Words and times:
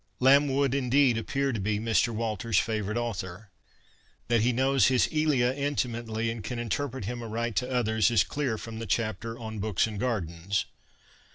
Lamb 0.19 0.47
would, 0.55 0.73
indeed, 0.73 1.15
appear 1.19 1.51
to 1.51 1.59
be 1.59 1.77
Mr. 1.77 2.09
Walters's 2.09 2.59
favourite 2.59 2.97
author. 2.97 3.51
That 4.29 4.41
he 4.41 4.51
knows 4.51 4.87
his 4.87 5.07
Elia 5.13 5.53
intimately 5.53 6.31
and 6.31 6.43
can 6.43 6.57
interpret 6.57 7.05
him 7.05 7.21
aright 7.21 7.55
to 7.57 7.69
others 7.71 8.09
is 8.09 8.23
clear 8.23 8.57
from 8.57 8.79
the 8.79 8.87
chapter 8.87 9.37
on' 9.37 9.59
Books 9.59 9.85
and 9.85 9.99
Gardens.' 9.99 10.65